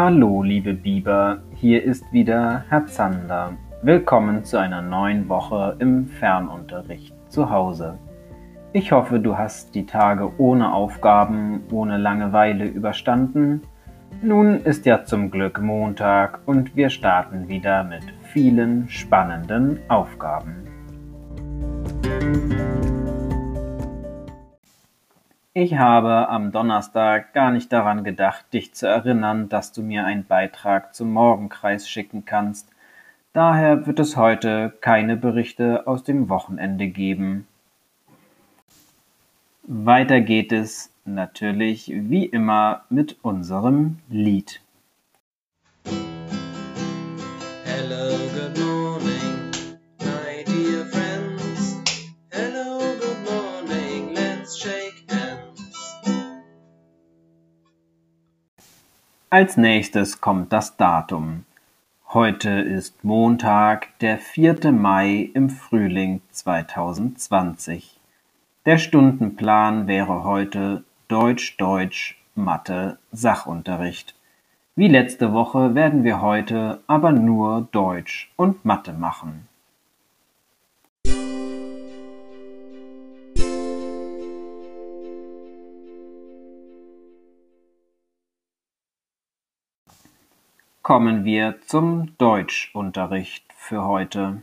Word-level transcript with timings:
Hallo, 0.00 0.44
liebe 0.44 0.74
Biber, 0.74 1.38
hier 1.56 1.82
ist 1.82 2.12
wieder 2.12 2.62
Herr 2.68 2.86
Zander. 2.86 3.54
Willkommen 3.82 4.44
zu 4.44 4.56
einer 4.56 4.80
neuen 4.80 5.28
Woche 5.28 5.74
im 5.80 6.06
Fernunterricht 6.06 7.16
zu 7.28 7.50
Hause. 7.50 7.98
Ich 8.72 8.92
hoffe, 8.92 9.18
du 9.18 9.36
hast 9.36 9.74
die 9.74 9.86
Tage 9.86 10.30
ohne 10.38 10.72
Aufgaben, 10.72 11.64
ohne 11.72 11.96
Langeweile 11.96 12.66
überstanden. 12.66 13.62
Nun 14.22 14.60
ist 14.60 14.86
ja 14.86 15.04
zum 15.04 15.32
Glück 15.32 15.60
Montag 15.60 16.42
und 16.46 16.76
wir 16.76 16.90
starten 16.90 17.48
wieder 17.48 17.82
mit 17.82 18.04
vielen 18.32 18.88
spannenden 18.88 19.80
Aufgaben. 19.88 20.58
Ich 25.60 25.76
habe 25.76 26.28
am 26.28 26.52
Donnerstag 26.52 27.32
gar 27.32 27.50
nicht 27.50 27.72
daran 27.72 28.04
gedacht, 28.04 28.44
dich 28.52 28.74
zu 28.74 28.86
erinnern, 28.86 29.48
dass 29.48 29.72
du 29.72 29.82
mir 29.82 30.04
einen 30.04 30.24
Beitrag 30.24 30.94
zum 30.94 31.10
Morgenkreis 31.10 31.90
schicken 31.90 32.24
kannst. 32.24 32.70
Daher 33.32 33.84
wird 33.84 33.98
es 33.98 34.16
heute 34.16 34.72
keine 34.80 35.16
Berichte 35.16 35.84
aus 35.88 36.04
dem 36.04 36.28
Wochenende 36.28 36.86
geben. 36.86 37.48
Weiter 39.64 40.20
geht 40.20 40.52
es 40.52 40.92
natürlich 41.04 41.90
wie 41.92 42.26
immer 42.26 42.84
mit 42.88 43.16
unserem 43.22 43.98
Lied. 44.08 44.60
Als 59.30 59.58
nächstes 59.58 60.22
kommt 60.22 60.54
das 60.54 60.78
Datum. 60.78 61.44
Heute 62.14 62.48
ist 62.48 63.04
Montag, 63.04 63.88
der 63.98 64.16
4. 64.16 64.72
Mai 64.72 65.28
im 65.34 65.50
Frühling 65.50 66.22
2020. 66.30 68.00
Der 68.64 68.78
Stundenplan 68.78 69.86
wäre 69.86 70.24
heute 70.24 70.82
Deutsch, 71.08 71.58
Deutsch, 71.58 72.18
Mathe, 72.34 72.96
Sachunterricht. 73.12 74.14
Wie 74.76 74.88
letzte 74.88 75.34
Woche 75.34 75.74
werden 75.74 76.04
wir 76.04 76.22
heute 76.22 76.80
aber 76.86 77.12
nur 77.12 77.68
Deutsch 77.70 78.32
und 78.36 78.64
Mathe 78.64 78.94
machen. 78.94 79.47
Kommen 90.88 91.26
wir 91.26 91.60
zum 91.66 92.16
Deutschunterricht 92.16 93.44
für 93.54 93.84
heute. 93.84 94.42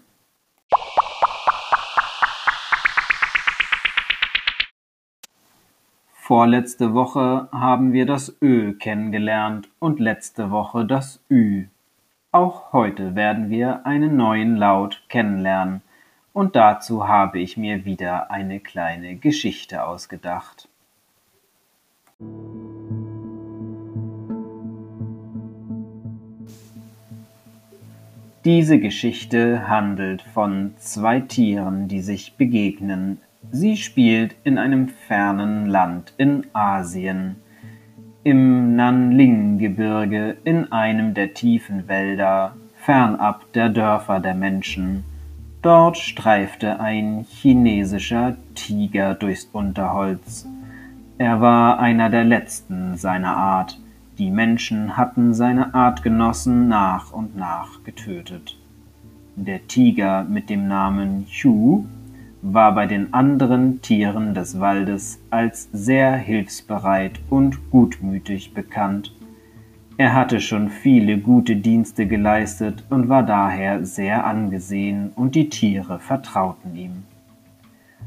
Vorletzte 6.14 6.94
Woche 6.94 7.50
haben 7.52 7.94
wir 7.94 8.06
das 8.06 8.38
Ö 8.44 8.74
kennengelernt 8.74 9.70
und 9.80 10.00
letzte 10.00 10.52
Woche 10.52 10.86
das 10.86 11.20
Ü. 11.32 11.66
Auch 12.32 12.72
heute 12.74 13.16
werden 13.16 13.50
wir 13.50 13.88
einen 13.88 14.16
neuen 14.16 14.56
Laut 14.56 15.02
kennenlernen 15.10 15.82
und 16.32 16.56
dazu 16.56 17.08
habe 17.08 17.40
ich 17.40 17.58
mir 17.58 17.86
wieder 17.86 18.30
eine 18.30 18.60
kleine 18.60 19.16
Geschichte 19.16 19.84
ausgedacht. 19.84 20.70
Diese 28.46 28.78
Geschichte 28.78 29.68
handelt 29.68 30.22
von 30.22 30.76
zwei 30.78 31.20
Tieren, 31.20 31.88
die 31.88 32.02
sich 32.02 32.36
begegnen, 32.38 33.18
Sie 33.52 33.76
spielt 33.76 34.36
in 34.44 34.60
einem 34.60 34.88
fernen 34.88 35.66
Land 35.66 36.14
in 36.18 36.46
Asien, 36.54 37.38
im 38.24 38.76
Nanling-Gebirge 38.76 40.38
in 40.44 40.72
einem 40.72 41.16
der 41.16 41.34
tiefen 41.34 41.88
Wälder, 41.88 42.56
fernab 42.76 43.52
der 43.54 43.70
Dörfer 43.70 44.20
der 44.20 44.36
Menschen. 44.36 45.04
Dort 45.64 45.98
streifte 45.98 46.80
ein 46.80 47.26
chinesischer 47.28 48.38
Tiger 48.54 49.16
durchs 49.16 49.46
Unterholz. 49.46 50.48
Er 51.18 51.42
war 51.42 51.80
einer 51.80 52.12
der 52.12 52.24
letzten 52.24 52.96
seiner 52.96 53.36
Art. 53.36 53.80
Die 54.18 54.32
Menschen 54.32 54.96
hatten 54.96 55.34
seine 55.34 55.74
Artgenossen 55.74 56.70
nach 56.70 57.12
und 57.12 57.36
nach 57.36 57.84
getötet. 57.84 58.58
Der 59.36 59.68
Tiger 59.68 60.24
mit 60.24 60.50
dem 60.50 60.70
Namen 60.70 61.26
Chu 61.28 61.86
war 62.42 62.74
bei 62.74 62.86
den 62.86 63.14
anderen 63.14 63.82
Tieren 63.82 64.34
des 64.34 64.62
Waldes 64.62 65.20
als 65.32 65.68
sehr 65.74 66.16
hilfsbereit 66.16 67.20
und 67.30 67.70
gutmütig 67.72 68.54
bekannt. 68.54 69.14
Er 69.98 70.14
hatte 70.14 70.40
schon 70.40 70.70
viele 70.70 71.18
gute 71.18 71.58
Dienste 71.58 72.08
geleistet 72.08 72.86
und 72.90 73.10
war 73.10 73.24
daher 73.24 73.86
sehr 73.86 74.26
angesehen 74.26 75.12
und 75.16 75.36
die 75.36 75.50
Tiere 75.50 76.00
vertrauten 76.00 76.78
ihm. 76.78 77.04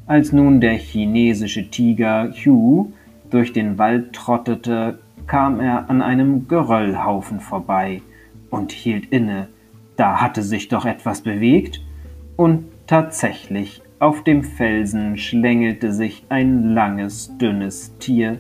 Als 0.07 0.33
nun 0.33 0.63
der 0.63 0.75
chinesische 0.75 1.69
Tiger 1.69 2.31
Hugh 2.31 2.93
durch 3.29 3.53
den 3.53 3.77
Wald 3.77 4.15
trottete, 4.15 5.01
kam 5.29 5.61
er 5.61 5.89
an 5.89 6.03
einem 6.03 6.49
Geröllhaufen 6.49 7.39
vorbei 7.39 8.03
und 8.51 8.73
hielt 8.73 9.13
inne. 9.13 9.49
Da 9.97 10.21
hatte 10.21 10.43
sich 10.43 10.69
doch 10.69 10.85
etwas 10.85 11.21
bewegt 11.21 11.81
und 12.37 12.65
tatsächlich 12.87 13.83
auf 14.01 14.25
dem 14.25 14.45
Felsen 14.45 15.19
schlängelte 15.19 15.93
sich 15.93 16.25
ein 16.29 16.73
langes, 16.73 17.37
dünnes 17.39 17.97
Tier, 17.99 18.39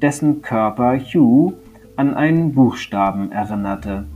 dessen 0.00 0.42
Körper 0.42 0.98
Hugh 0.98 1.54
an 1.96 2.14
einen 2.14 2.54
Buchstaben 2.54 3.30
erinnerte, 3.32 4.06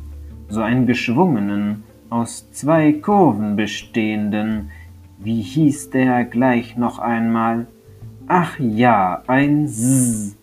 so 0.48 0.60
einen 0.60 0.86
geschwungenen, 0.86 1.84
aus 2.08 2.50
zwei 2.52 2.92
Kurven 2.92 3.56
bestehenden, 3.56 4.70
wie 5.18 5.42
hieß 5.42 5.90
der 5.90 6.24
gleich 6.24 6.76
noch 6.76 6.98
einmal? 6.98 7.66
Ach 8.28 8.58
ja, 8.58 9.22
ein 9.26 9.64
S. 9.64 10.36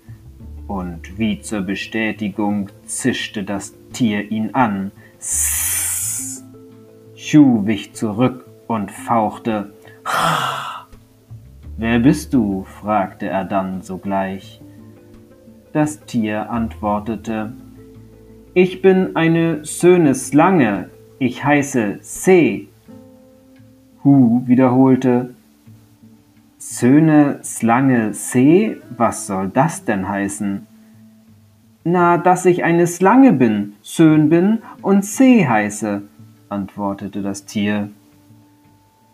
Und 0.68 1.18
wie 1.18 1.42
zur 1.42 1.62
Bestätigung 1.62 2.70
zischte 2.86 3.44
das 3.44 3.74
Tier 3.92 4.32
ihn 4.32 4.52
an. 4.54 4.92
S. 5.20 6.44
Hugh 7.16 7.66
wich 7.66 7.94
zurück 7.94 8.46
und 8.68 8.92
fauchte. 8.92 9.74
Wer 11.78 12.00
bist 12.00 12.34
du? 12.34 12.64
fragte 12.64 13.28
er 13.28 13.46
dann 13.46 13.82
sogleich. 13.82 14.62
Das 15.74 16.06
Tier 16.06 16.50
antwortete 16.50 17.54
Ich 18.54 18.82
bin 18.82 19.16
eine 19.16 19.66
schöne 19.66 20.14
Slange, 20.14 20.90
ich 21.20 21.44
heiße 21.44 22.00
Se. 22.02 22.68
Hu 24.04 24.44
wiederholte 24.46 25.34
Söhne 26.76 27.40
Slange 27.44 28.16
Se, 28.16 28.78
was 28.98 29.28
soll 29.28 29.48
das 29.50 29.86
denn 29.86 30.10
heißen? 30.10 30.66
Na, 31.84 32.18
dass 32.18 32.48
ich 32.48 32.64
eine 32.64 32.88
Slange 32.88 33.32
bin, 33.32 33.74
schön 33.84 34.30
bin 34.30 34.58
und 34.82 35.06
Se 35.06 35.48
heiße, 35.48 36.02
antwortete 36.50 37.22
das 37.22 37.46
Tier. 37.46 37.90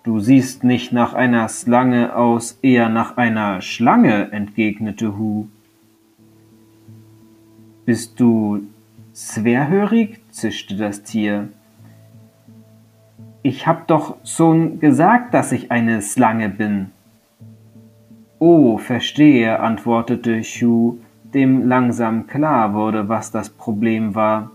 Du 0.03 0.21
siehst 0.21 0.63
nicht 0.63 0.93
nach 0.93 1.13
einer 1.13 1.49
Slange 1.49 2.15
aus, 2.15 2.57
eher 2.61 2.87
nach 2.87 3.17
einer 3.17 3.59
Schlange, 3.59 4.31
entgegnete 4.31 5.17
Hu. 5.17 5.47
Bist 7.83 8.21
du 8.21 8.61
schwerhörig? 9.13 10.21
zischte 10.29 10.77
das 10.77 11.03
Tier. 11.03 11.49
Ich 13.43 13.67
hab 13.67 13.87
doch 13.87 14.15
schon 14.23 14.79
gesagt, 14.79 15.33
dass 15.33 15.51
ich 15.51 15.71
eine 15.71 16.01
Slange 16.01 16.47
bin. 16.47 16.91
Oh, 18.41 18.77
verstehe, 18.77 19.59
antwortete 19.59 20.45
Shu, 20.45 20.99
dem 21.33 21.67
langsam 21.67 22.25
klar 22.25 22.73
wurde, 22.73 23.09
was 23.09 23.31
das 23.31 23.49
Problem 23.49 24.15
war. 24.15 24.51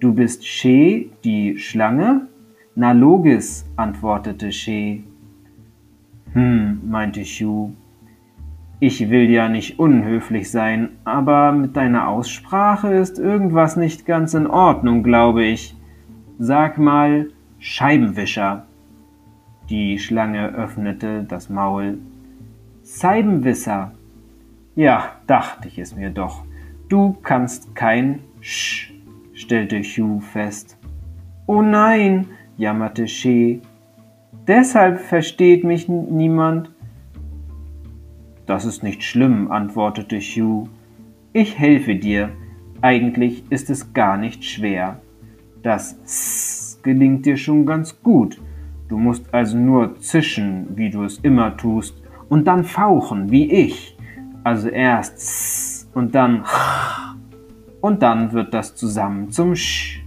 Du 0.00 0.12
bist 0.12 0.44
She, 0.44 1.12
die 1.22 1.56
Schlange? 1.56 2.26
Na 2.74 2.90
logis, 2.90 3.64
antwortete 3.76 4.50
She. 4.50 5.04
Hm, 6.32 6.80
meinte 6.84 7.24
Shu. 7.24 7.70
Ich 8.80 9.08
will 9.08 9.30
ja 9.30 9.48
nicht 9.48 9.78
unhöflich 9.78 10.50
sein, 10.50 10.88
aber 11.04 11.52
mit 11.52 11.76
deiner 11.76 12.08
Aussprache 12.08 12.92
ist 12.92 13.20
irgendwas 13.20 13.76
nicht 13.76 14.04
ganz 14.04 14.34
in 14.34 14.48
Ordnung, 14.48 15.04
glaube 15.04 15.44
ich. 15.44 15.76
Sag 16.40 16.76
mal 16.76 17.28
Scheibenwischer. 17.60 18.66
Die 19.70 20.00
Schlange 20.00 20.48
öffnete 20.48 21.22
das 21.22 21.48
Maul. 21.48 21.98
Scheibenwisser. 23.00 23.92
Ja, 24.76 25.16
dachte 25.26 25.68
ich 25.68 25.78
es 25.78 25.96
mir 25.96 26.10
doch. 26.10 26.44
Du 26.88 27.16
kannst 27.22 27.74
kein 27.74 28.20
Sch 28.40 28.92
stellte 29.32 29.82
Hugh 29.82 30.20
fest. 30.20 30.76
Oh 31.46 31.62
nein, 31.62 32.28
jammerte 32.56 33.08
Shee. 33.08 33.60
Deshalb 34.46 35.00
versteht 35.00 35.64
mich 35.64 35.88
niemand. 35.88 36.70
Das 38.46 38.64
ist 38.64 38.82
nicht 38.82 39.02
schlimm, 39.02 39.50
antwortete 39.50 40.18
Hugh. 40.20 40.68
Ich 41.32 41.58
helfe 41.58 41.96
dir. 41.96 42.30
Eigentlich 42.82 43.44
ist 43.50 43.70
es 43.70 43.94
gar 43.94 44.16
nicht 44.18 44.44
schwer. 44.44 45.00
Das 45.62 45.98
S 46.04 46.78
gelingt 46.82 47.24
dir 47.24 47.36
schon 47.36 47.64
ganz 47.64 48.02
gut. 48.02 48.40
Du 48.88 48.98
musst 48.98 49.32
also 49.32 49.56
nur 49.56 49.98
zischen, 50.00 50.76
wie 50.76 50.90
du 50.90 51.04
es 51.04 51.18
immer 51.18 51.56
tust, 51.56 52.01
und 52.32 52.46
dann 52.46 52.64
fauchen, 52.64 53.30
wie 53.30 53.52
ich. 53.52 53.94
Also 54.42 54.70
erst 54.70 55.16
S 55.18 55.90
und 55.92 56.14
dann 56.14 56.46
und 57.82 58.02
dann 58.02 58.32
wird 58.32 58.54
das 58.54 58.74
zusammen 58.74 59.30
zum 59.30 59.54
Sch. 59.54 60.00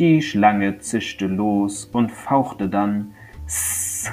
Die 0.00 0.22
Schlange 0.22 0.80
zischte 0.80 1.28
los 1.28 1.84
und 1.84 2.10
fauchte 2.10 2.68
dann 2.68 3.12
S 3.46 4.10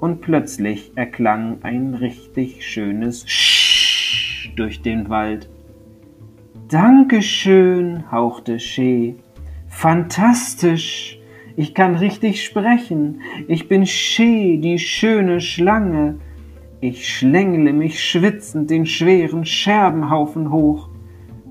und 0.00 0.20
plötzlich 0.20 0.90
erklang 0.96 1.58
ein 1.62 1.94
richtig 1.94 2.66
schönes 2.66 3.24
Sch 3.30 4.52
durch 4.56 4.82
den 4.82 5.08
Wald. 5.10 5.48
Dankeschön, 6.66 8.10
hauchte 8.10 8.58
Shee. 8.58 9.14
Fantastisch! 9.68 11.20
Ich 11.56 11.74
kann 11.74 11.94
richtig 11.94 12.44
sprechen. 12.44 13.20
Ich 13.46 13.68
bin 13.68 13.86
Shee, 13.86 14.58
die 14.58 14.78
schöne 14.78 15.40
Schlange. 15.40 16.16
Ich 16.80 17.08
schlängle 17.08 17.72
mich 17.72 18.02
schwitzend 18.02 18.70
den 18.70 18.86
schweren 18.86 19.44
Scherbenhaufen 19.44 20.50
hoch. 20.50 20.88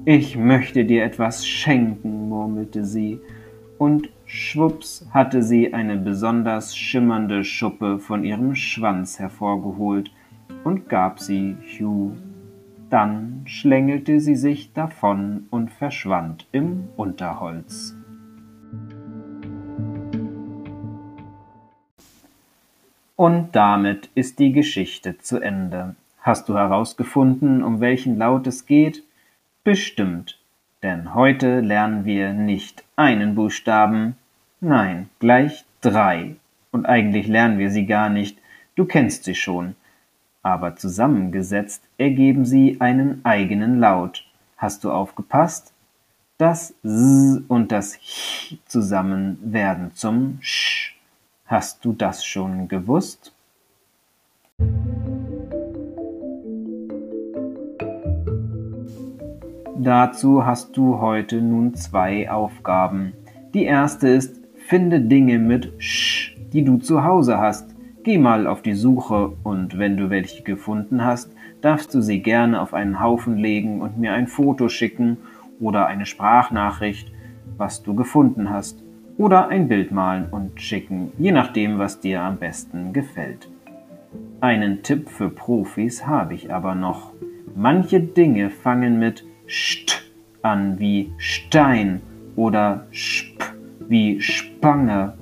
Ich 0.06 0.36
möchte 0.36 0.84
dir 0.84 1.06
etwas 1.06 1.48
schenken, 1.48 2.28
murmelte 2.28 2.84
sie, 2.84 3.22
und 3.78 4.10
schwups 4.26 5.08
hatte 5.12 5.42
sie 5.42 5.74
eine 5.74 5.96
besonders 5.96 6.76
schimmernde 6.76 7.46
Schuppe 7.46 8.00
von 8.00 8.26
ihrem 8.26 8.56
Schwanz 8.56 9.20
hervorgeholt 9.20 10.12
und 10.66 10.90
gab 10.90 11.22
sie 11.22 11.56
Hugh. 11.80 12.18
Dann 12.90 13.44
schlängelte 13.46 14.20
sie 14.20 14.36
sich 14.36 14.74
davon 14.74 15.48
und 15.50 15.72
verschwand 15.72 16.48
im 16.52 16.90
Unterholz. 16.98 17.96
Und 23.16 23.56
damit 23.56 24.10
ist 24.16 24.40
die 24.40 24.52
Geschichte 24.52 25.18
zu 25.20 25.40
Ende. 25.40 25.96
Hast 26.20 26.50
du 26.50 26.56
herausgefunden, 26.56 27.64
um 27.64 27.80
welchen 27.80 28.18
Laut 28.18 28.48
es 28.48 28.66
geht? 28.66 29.04
Bestimmt, 29.64 30.40
denn 30.82 31.14
heute 31.14 31.60
lernen 31.60 32.06
wir 32.06 32.34
nicht 32.34 32.84
einen 32.96 33.36
Buchstaben, 33.36 34.18
nein, 34.62 35.10
gleich 35.20 35.66
drei. 35.82 36.36
Und 36.72 36.86
eigentlich 36.86 37.28
lernen 37.28 37.60
wir 37.60 37.70
sie 37.70 37.86
gar 37.86 38.10
nicht, 38.10 38.40
du 38.76 38.86
kennst 38.86 39.26
sie 39.26 39.36
schon 39.36 39.76
aber 40.44 40.76
zusammengesetzt 40.76 41.82
ergeben 41.98 42.46
sie 42.46 42.78
einen 42.80 43.24
eigenen 43.26 43.80
Laut. 43.80 44.26
Hast 44.58 44.84
du 44.84 44.92
aufgepasst? 44.92 45.74
Das 46.38 46.74
S 46.84 47.42
und 47.48 47.72
das 47.72 47.98
Ch 48.00 48.58
zusammen 48.66 49.40
werden 49.42 49.94
zum 49.94 50.38
Sch. 50.42 50.93
Hast 51.54 51.86
du 51.86 51.94
das 51.94 52.26
schon 52.26 52.68
gewusst? 52.68 53.32
Dazu 59.78 60.48
hast 60.48 60.76
du 60.76 61.00
heute 61.00 61.42
nun 61.42 61.76
zwei 61.76 62.32
Aufgaben. 62.32 63.14
Die 63.54 63.66
erste 63.66 64.08
ist, 64.08 64.42
finde 64.68 65.00
Dinge 65.00 65.38
mit 65.38 65.72
Sch, 65.78 66.36
die 66.54 66.64
du 66.64 66.78
zu 66.78 67.04
Hause 67.04 67.38
hast. 67.38 67.76
Geh 68.02 68.18
mal 68.18 68.48
auf 68.48 68.64
die 68.64 68.74
Suche 68.74 69.34
und 69.44 69.78
wenn 69.78 69.96
du 69.96 70.10
welche 70.10 70.42
gefunden 70.42 71.06
hast, 71.06 71.36
darfst 71.62 71.94
du 71.94 72.02
sie 72.02 72.24
gerne 72.24 72.60
auf 72.62 72.74
einen 72.74 73.00
Haufen 73.00 73.38
legen 73.38 73.80
und 73.82 74.00
mir 74.00 74.14
ein 74.14 74.26
Foto 74.26 74.70
schicken 74.70 75.18
oder 75.60 75.86
eine 75.86 76.08
Sprachnachricht, 76.08 77.12
was 77.58 77.84
du 77.84 77.94
gefunden 77.94 78.50
hast, 78.50 78.83
oder 79.18 79.48
ein 79.48 79.68
Bild 79.68 79.92
malen 79.92 80.28
und 80.32 80.60
schicken, 80.60 81.12
je 81.18 81.32
nachdem, 81.32 81.78
was 81.80 82.00
dir 82.00 82.22
am 82.22 82.38
besten 82.38 82.94
gefällt. 82.94 83.50
Einen 84.42 84.84
Tipp 84.84 85.10
für 85.10 85.30
Profis 85.30 86.06
habe 86.06 86.34
ich 86.34 86.54
aber 86.54 86.76
noch. 86.76 87.14
Manche 87.56 88.00
Dinge 88.00 88.50
fangen 88.50 89.00
mit 89.00 89.26
St 89.48 90.12
an 90.42 90.80
wie 90.80 91.12
Stein 91.18 92.02
oder 92.36 92.88
Sp 92.92 93.38
wie 93.88 94.20
Spange 94.22 95.14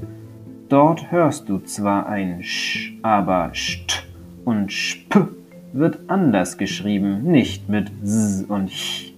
Dort 0.71 1.11
hörst 1.11 1.49
du 1.49 1.59
zwar 1.59 2.07
ein 2.07 2.41
Sch, 2.43 2.93
aber 3.01 3.51
St 3.53 4.07
und 4.45 4.71
Sp 4.71 5.27
wird 5.73 5.99
anders 6.07 6.57
geschrieben, 6.57 7.23
nicht 7.23 7.67
mit 7.67 7.91
S 8.01 8.45
und 8.47 8.69
Ch. 8.69 9.13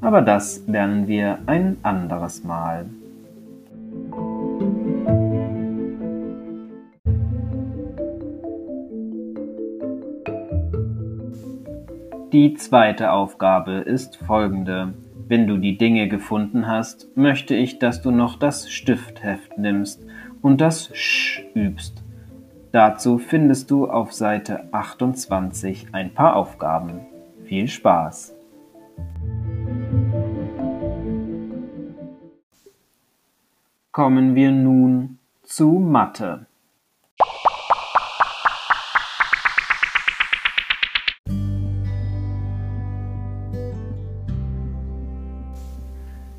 Aber 0.00 0.22
das 0.22 0.66
lernen 0.66 1.06
wir 1.06 1.40
ein 1.44 1.76
anderes 1.82 2.42
Mal. 2.42 2.86
Die 12.34 12.54
zweite 12.54 13.12
Aufgabe 13.12 13.74
ist 13.74 14.16
folgende. 14.16 14.94
Wenn 15.28 15.46
du 15.46 15.56
die 15.56 15.78
Dinge 15.78 16.08
gefunden 16.08 16.66
hast, 16.66 17.16
möchte 17.16 17.54
ich, 17.54 17.78
dass 17.78 18.02
du 18.02 18.10
noch 18.10 18.36
das 18.36 18.68
Stiftheft 18.68 19.56
nimmst 19.56 20.04
und 20.42 20.60
das 20.60 20.90
Sch 20.96 21.44
übst. 21.54 22.02
Dazu 22.72 23.18
findest 23.18 23.70
du 23.70 23.88
auf 23.88 24.12
Seite 24.12 24.64
28 24.72 25.86
ein 25.92 26.12
paar 26.12 26.34
Aufgaben. 26.34 27.06
Viel 27.44 27.68
Spaß! 27.68 28.34
Kommen 33.96 34.34
wir 34.34 34.50
nun 34.50 35.20
zu 35.44 35.70
Mathe. 35.78 36.46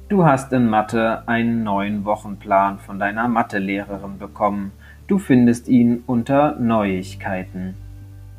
Du 0.09 0.25
hast 0.25 0.51
in 0.51 0.67
Mathe 0.67 1.25
einen 1.29 1.63
neuen 1.63 2.03
Wochenplan 2.03 2.79
von 2.79 2.99
deiner 2.99 3.29
Mathelehrerin 3.29 4.17
bekommen. 4.17 4.73
Du 5.07 5.17
findest 5.17 5.69
ihn 5.69 6.03
unter 6.07 6.59
Neuigkeiten. 6.59 7.75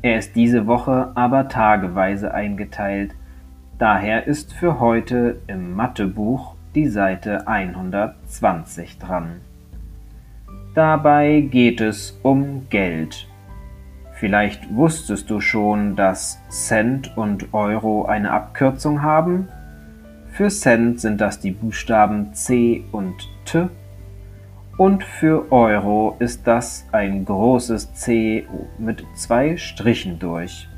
Er 0.02 0.18
ist 0.18 0.36
diese 0.36 0.66
Woche 0.66 1.12
aber 1.14 1.48
tageweise 1.48 2.34
eingeteilt. 2.34 3.14
Daher 3.78 4.26
ist 4.26 4.52
für 4.52 4.78
heute 4.78 5.40
im 5.46 5.72
Mathebuch 5.72 6.55
die 6.76 6.88
Seite 6.88 7.48
120 7.48 8.98
dran. 8.98 9.40
Dabei 10.74 11.40
geht 11.40 11.80
es 11.80 12.20
um 12.22 12.68
Geld. 12.68 13.26
Vielleicht 14.12 14.74
wusstest 14.74 15.30
du 15.30 15.40
schon, 15.40 15.96
dass 15.96 16.38
Cent 16.50 17.16
und 17.16 17.54
Euro 17.54 18.04
eine 18.04 18.30
Abkürzung 18.30 19.02
haben? 19.02 19.48
Für 20.32 20.48
Cent 20.48 21.00
sind 21.00 21.22
das 21.22 21.40
die 21.40 21.50
Buchstaben 21.50 22.34
C 22.34 22.84
und 22.92 23.26
T 23.46 23.68
und 24.76 25.02
für 25.02 25.50
Euro 25.50 26.16
ist 26.18 26.46
das 26.46 26.86
ein 26.92 27.24
großes 27.24 27.94
C 27.94 28.46
mit 28.78 29.02
zwei 29.14 29.56
Strichen 29.56 30.18
durch. 30.18 30.68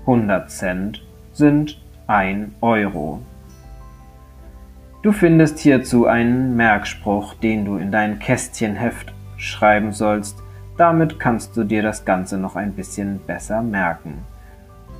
100 0.00 0.50
Cent 0.50 1.02
sind 1.32 1.80
1 2.06 2.50
Euro. 2.60 3.22
Du 5.06 5.12
findest 5.12 5.60
hierzu 5.60 6.08
einen 6.08 6.56
Merkspruch, 6.56 7.34
den 7.34 7.64
du 7.64 7.76
in 7.76 7.92
dein 7.92 8.18
Kästchenheft 8.18 9.14
schreiben 9.36 9.92
sollst. 9.92 10.42
Damit 10.76 11.20
kannst 11.20 11.56
du 11.56 11.62
dir 11.62 11.80
das 11.80 12.04
Ganze 12.04 12.38
noch 12.38 12.56
ein 12.56 12.72
bisschen 12.72 13.20
besser 13.24 13.62
merken. 13.62 14.24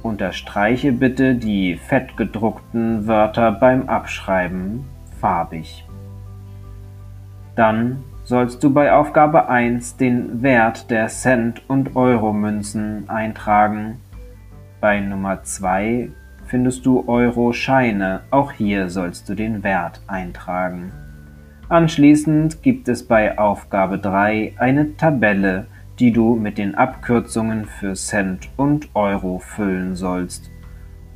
Unterstreiche 0.05 0.93
bitte 0.93 1.35
die 1.35 1.75
fettgedruckten 1.75 3.09
Wörter 3.09 3.51
beim 3.51 3.89
Abschreiben 3.89 4.85
farbig. 5.21 5.85
Dann 7.57 8.05
sollst 8.23 8.63
du 8.63 8.73
bei 8.73 8.93
Aufgabe 8.93 9.49
1 9.49 9.97
den 9.97 10.41
Wert 10.41 10.89
der 10.89 11.09
Cent- 11.09 11.63
und 11.67 11.97
Euro-Münzen 11.97 13.11
eintragen. 13.11 14.01
Bei 14.81 15.01
Nummer 15.01 15.43
2 15.43 16.11
findest 16.47 16.87
du 16.87 17.05
Euro-Scheine, 17.07 18.23
auch 18.31 18.53
hier 18.53 18.89
sollst 18.89 19.29
du 19.29 19.35
den 19.35 19.63
Wert 19.63 20.01
eintragen. 20.07 20.93
Anschließend 21.69 22.63
gibt 22.63 22.89
es 22.89 23.07
bei 23.07 23.39
Aufgabe 23.39 23.99
3 23.99 24.55
eine 24.59 24.97
Tabelle, 24.97 25.67
die 25.99 26.13
du 26.13 26.37
mit 26.37 26.59
den 26.59 26.75
Abkürzungen 26.75 27.65
für 27.65 27.95
Cent 27.95 28.49
und 28.57 28.91
Euro 28.95 29.39
füllen 29.39 29.97
sollst. 29.97 30.51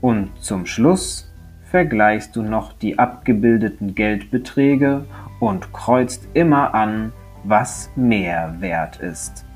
Und 0.00 0.30
zum 0.40 0.66
Schluss 0.66 1.32
vergleichst 1.64 2.34
du 2.34 2.42
noch 2.42 2.72
die 2.72 2.98
abgebildeten 2.98 3.94
Geldbeträge 3.94 5.04
und 5.38 5.72
kreuzt 5.72 6.28
immer 6.34 6.74
an, 6.74 7.12
was 7.44 7.90
mehr 7.94 8.56
wert 8.58 8.96
ist. 8.96 9.46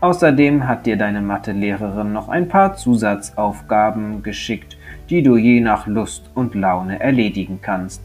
Außerdem 0.00 0.68
hat 0.68 0.86
dir 0.86 0.96
deine 0.96 1.20
Mathelehrerin 1.20 2.12
noch 2.12 2.28
ein 2.28 2.48
paar 2.48 2.74
Zusatzaufgaben 2.74 4.22
geschickt, 4.22 4.76
die 5.10 5.22
du 5.22 5.36
je 5.36 5.60
nach 5.60 5.86
Lust 5.86 6.30
und 6.34 6.54
Laune 6.54 7.00
erledigen 7.00 7.60
kannst. 7.62 8.02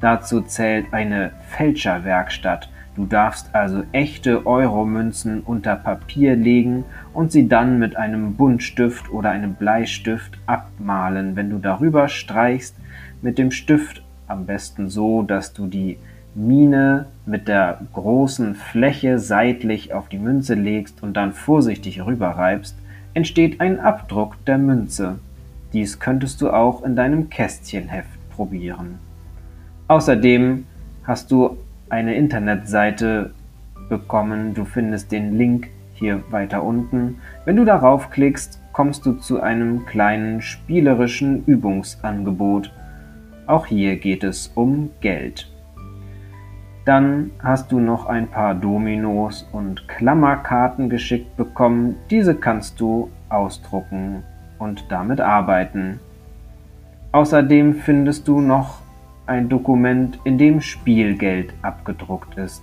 Dazu 0.00 0.42
zählt 0.42 0.92
eine 0.92 1.32
Fälscherwerkstatt. 1.48 2.68
Du 2.96 3.06
darfst 3.06 3.54
also 3.54 3.82
echte 3.92 4.46
Euromünzen 4.46 5.40
unter 5.40 5.74
Papier 5.74 6.36
legen 6.36 6.84
und 7.12 7.32
sie 7.32 7.48
dann 7.48 7.78
mit 7.78 7.96
einem 7.96 8.34
Buntstift 8.34 9.10
oder 9.10 9.30
einem 9.30 9.54
Bleistift 9.54 10.38
abmalen. 10.46 11.34
Wenn 11.34 11.50
du 11.50 11.58
darüber 11.58 12.08
streichst 12.08 12.76
mit 13.20 13.38
dem 13.38 13.50
Stift, 13.50 14.02
am 14.28 14.46
besten 14.46 14.88
so, 14.88 15.22
dass 15.22 15.52
du 15.52 15.66
die 15.66 15.98
Mine 16.34 17.06
mit 17.26 17.48
der 17.48 17.80
großen 17.92 18.54
Fläche 18.54 19.18
seitlich 19.18 19.92
auf 19.92 20.08
die 20.08 20.18
Münze 20.18 20.54
legst 20.54 21.02
und 21.02 21.14
dann 21.14 21.32
vorsichtig 21.32 22.04
rüberreibst, 22.04 22.76
entsteht 23.14 23.60
ein 23.60 23.80
Abdruck 23.80 24.44
der 24.44 24.58
Münze. 24.58 25.18
Dies 25.74 25.98
könntest 25.98 26.40
du 26.40 26.50
auch 26.50 26.84
in 26.84 26.94
deinem 26.94 27.30
Kästchenheft 27.30 28.30
probieren. 28.30 29.00
Außerdem 29.88 30.66
hast 31.02 31.32
du 31.32 31.58
eine 31.90 32.14
Internetseite 32.14 33.34
bekommen. 33.88 34.54
Du 34.54 34.64
findest 34.64 35.10
den 35.10 35.36
Link 35.36 35.68
hier 35.94 36.22
weiter 36.30 36.62
unten. 36.62 37.16
Wenn 37.44 37.56
du 37.56 37.64
darauf 37.64 38.10
klickst, 38.10 38.60
kommst 38.72 39.04
du 39.04 39.14
zu 39.14 39.40
einem 39.40 39.84
kleinen 39.84 40.40
spielerischen 40.40 41.44
Übungsangebot. 41.44 42.72
Auch 43.48 43.66
hier 43.66 43.96
geht 43.96 44.22
es 44.22 44.52
um 44.54 44.90
Geld. 45.00 45.50
Dann 46.84 47.32
hast 47.42 47.72
du 47.72 47.80
noch 47.80 48.06
ein 48.06 48.28
paar 48.28 48.54
Dominos 48.54 49.48
und 49.50 49.88
Klammerkarten 49.88 50.88
geschickt 50.88 51.36
bekommen. 51.36 51.96
Diese 52.10 52.36
kannst 52.36 52.78
du 52.78 53.10
ausdrucken 53.28 54.22
und 54.58 54.84
damit 54.90 55.20
arbeiten. 55.20 56.00
Außerdem 57.12 57.74
findest 57.74 58.26
du 58.28 58.40
noch 58.40 58.80
ein 59.26 59.48
Dokument, 59.48 60.18
in 60.24 60.36
dem 60.38 60.60
Spielgeld 60.60 61.54
abgedruckt 61.62 62.36
ist. 62.36 62.62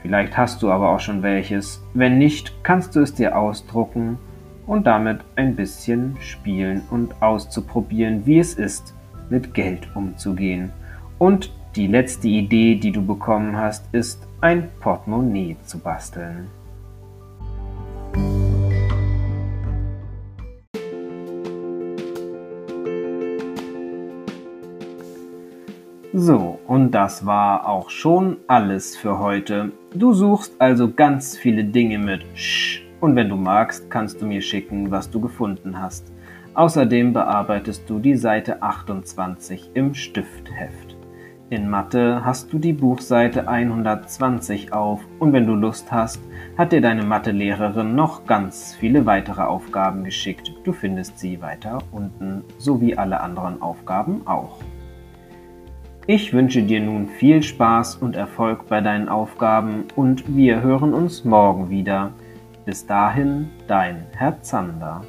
Vielleicht 0.00 0.36
hast 0.36 0.62
du 0.62 0.70
aber 0.70 0.88
auch 0.90 1.00
schon 1.00 1.22
welches. 1.22 1.80
Wenn 1.94 2.18
nicht, 2.18 2.64
kannst 2.64 2.96
du 2.96 3.00
es 3.00 3.14
dir 3.14 3.38
ausdrucken 3.38 4.18
und 4.66 4.86
damit 4.86 5.20
ein 5.36 5.54
bisschen 5.54 6.16
spielen 6.20 6.82
und 6.90 7.20
auszuprobieren, 7.22 8.26
wie 8.26 8.38
es 8.38 8.54
ist, 8.54 8.94
mit 9.30 9.54
Geld 9.54 9.94
umzugehen. 9.94 10.72
Und 11.18 11.52
die 11.76 11.86
letzte 11.86 12.28
Idee, 12.28 12.74
die 12.74 12.90
du 12.90 13.04
bekommen 13.04 13.56
hast, 13.56 13.92
ist 13.94 14.26
ein 14.40 14.68
Portemonnaie 14.80 15.56
zu 15.62 15.78
basteln. 15.78 16.48
So, 26.14 26.58
und 26.66 26.90
das 26.90 27.24
war 27.24 27.66
auch 27.66 27.88
schon 27.88 28.36
alles 28.46 28.94
für 28.94 29.18
heute. 29.18 29.72
Du 29.94 30.12
suchst 30.12 30.60
also 30.60 30.92
ganz 30.92 31.38
viele 31.38 31.64
Dinge 31.64 31.98
mit 31.98 32.26
Sch 32.34 32.82
und 33.00 33.16
wenn 33.16 33.30
du 33.30 33.36
magst, 33.36 33.90
kannst 33.90 34.20
du 34.20 34.26
mir 34.26 34.42
schicken, 34.42 34.90
was 34.90 35.08
du 35.08 35.22
gefunden 35.22 35.80
hast. 35.80 36.12
Außerdem 36.52 37.14
bearbeitest 37.14 37.88
du 37.88 37.98
die 37.98 38.16
Seite 38.16 38.62
28 38.62 39.70
im 39.72 39.94
Stiftheft. 39.94 40.98
In 41.48 41.70
Mathe 41.70 42.22
hast 42.22 42.52
du 42.52 42.58
die 42.58 42.74
Buchseite 42.74 43.48
120 43.48 44.74
auf 44.74 45.00
und 45.18 45.32
wenn 45.32 45.46
du 45.46 45.54
Lust 45.54 45.90
hast, 45.90 46.20
hat 46.58 46.72
dir 46.72 46.82
deine 46.82 47.04
Mathelehrerin 47.04 47.94
noch 47.94 48.26
ganz 48.26 48.74
viele 48.74 49.06
weitere 49.06 49.44
Aufgaben 49.44 50.04
geschickt. 50.04 50.52
Du 50.64 50.74
findest 50.74 51.18
sie 51.18 51.40
weiter 51.40 51.78
unten, 51.90 52.44
so 52.58 52.82
wie 52.82 52.98
alle 52.98 53.22
anderen 53.22 53.62
Aufgaben 53.62 54.26
auch. 54.26 54.58
Ich 56.08 56.32
wünsche 56.32 56.64
dir 56.64 56.80
nun 56.80 57.06
viel 57.06 57.44
Spaß 57.44 57.96
und 57.96 58.16
Erfolg 58.16 58.66
bei 58.66 58.80
deinen 58.80 59.08
Aufgaben 59.08 59.84
und 59.94 60.36
wir 60.36 60.60
hören 60.60 60.94
uns 60.94 61.24
morgen 61.24 61.70
wieder. 61.70 62.10
Bis 62.64 62.84
dahin, 62.86 63.50
dein 63.68 64.06
Herr 64.16 64.42
Zander. 64.42 65.02